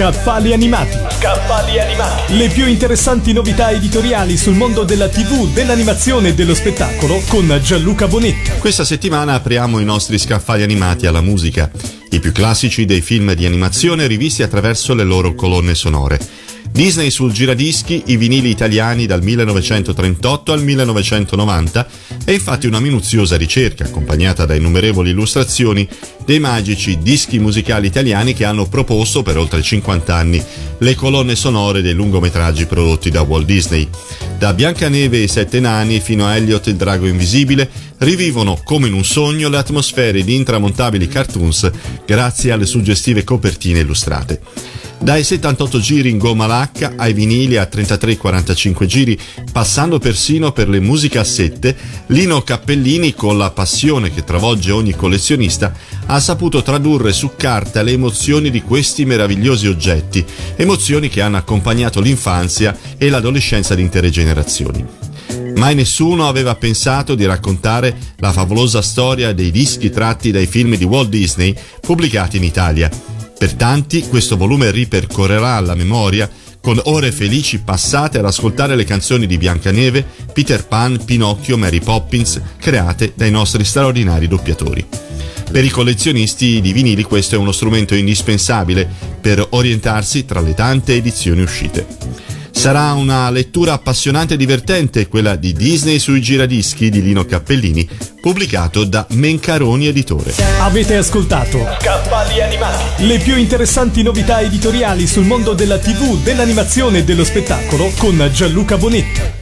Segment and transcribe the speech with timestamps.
[0.00, 0.96] Scaffali animati.
[1.10, 2.34] Scaffali animati.
[2.38, 8.08] Le più interessanti novità editoriali sul mondo della TV, dell'animazione e dello spettacolo con Gianluca
[8.08, 8.50] Bonetti.
[8.60, 11.70] Questa settimana apriamo i nostri scaffali animati alla musica,
[12.12, 16.18] i più classici dei film di animazione rivisti attraverso le loro colonne sonore.
[16.72, 21.86] Disney sul giradischi i vinili italiani dal 1938 al 1990
[22.24, 25.86] è infatti una minuziosa ricerca, accompagnata da innumerevoli illustrazioni,
[26.30, 30.40] dei magici dischi musicali italiani che hanno proposto per oltre 50 anni
[30.78, 33.88] le colonne sonore dei lungometraggi prodotti da Walt Disney.
[34.38, 38.94] Da Biancaneve e i Sette Nani fino a Elliot il Drago Invisibile rivivono come in
[38.94, 41.68] un sogno le atmosfere di intramontabili cartoons
[42.06, 44.40] grazie alle suggestive copertine illustrate.
[45.02, 49.18] Dai 78 giri in gomma lacca ai vinili a 33-45 giri,
[49.50, 51.74] passando persino per le musicassette,
[52.08, 55.72] Lino Cappellini, con la passione che travolge ogni collezionista,
[56.12, 60.24] ha saputo tradurre su carta le emozioni di questi meravigliosi oggetti,
[60.56, 64.84] emozioni che hanno accompagnato l'infanzia e l'adolescenza di intere generazioni.
[65.54, 70.84] Mai nessuno aveva pensato di raccontare la favolosa storia dei dischi tratti dai film di
[70.84, 72.90] Walt Disney pubblicati in Italia
[73.40, 76.28] per tanti questo volume ripercorrerà la memoria
[76.60, 82.38] con ore felici passate ad ascoltare le canzoni di Biancaneve, Peter Pan, Pinocchio, Mary Poppins,
[82.58, 85.09] create dai nostri straordinari doppiatori.
[85.50, 88.88] Per i collezionisti di vinili questo è uno strumento indispensabile
[89.20, 91.84] per orientarsi tra le tante edizioni uscite.
[92.52, 97.88] Sarà una lettura appassionante e divertente quella di Disney sui giradischi di Lino Cappellini,
[98.20, 100.32] pubblicato da Mencaroni Editore.
[100.60, 103.06] Avete ascoltato Scaffali animati.
[103.06, 108.76] le più interessanti novità editoriali sul mondo della TV, dell'animazione e dello spettacolo con Gianluca
[108.76, 109.39] Bonetti.